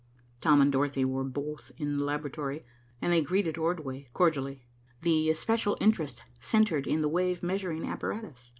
Tom 0.41 0.61
and 0.61 0.71
Dorothy 0.71 1.05
were 1.05 1.23
both 1.23 1.71
in 1.77 1.97
the 1.97 2.03
laboratory, 2.03 2.65
and 3.03 3.13
they 3.13 3.21
greeted 3.21 3.55
Ordway 3.59 4.09
cordially. 4.13 4.65
The 5.03 5.29
especial 5.29 5.77
interest 5.79 6.23
centred 6.39 6.87
in 6.87 7.01
the 7.01 7.07
wave 7.07 7.43
measuring 7.43 7.85
apparatus. 7.87 8.49